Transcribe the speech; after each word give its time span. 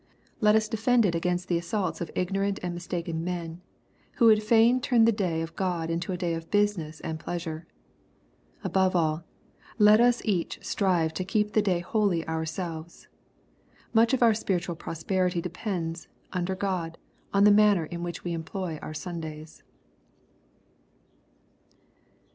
Let 0.39 0.55
us 0.55 0.67
defend 0.67 1.05
it 1.05 1.13
against 1.13 1.47
the 1.47 1.59
assaults 1.59 2.01
of 2.01 2.09
ignorant 2.15 2.59
and 2.63 2.73
mistaken 2.73 3.23
men, 3.23 3.61
who 4.13 4.25
would 4.25 4.41
fain 4.41 4.81
turn 4.81 5.05
the 5.05 5.11
day 5.11 5.43
of 5.43 5.55
God 5.55 5.91
into 5.91 6.11
a 6.11 6.17
day 6.17 6.33
of 6.33 6.49
business 6.49 7.01
and 7.01 7.19
pleasure. 7.19 7.67
Above 8.63 8.95
all, 8.95 9.23
let 9.77 10.01
us 10.01 10.23
each 10.25 10.57
strive 10.63 11.13
to 11.13 11.23
keep 11.23 11.53
the 11.53 11.61
day 11.61 11.81
holy 11.81 12.25
our 12.25 12.47
selves. 12.47 13.09
Much 13.93 14.11
of 14.11 14.23
our 14.23 14.33
spiritual. 14.33 14.75
prosperity 14.75 15.39
depends, 15.39 16.07
under 16.33 16.55
God, 16.55 16.97
on 17.31 17.43
the 17.43 17.51
manner 17.51 17.85
in 17.85 18.01
which 18.01 18.23
we 18.23 18.33
employ 18.33 18.79
our 18.81 18.95
Sundays. 18.95 19.61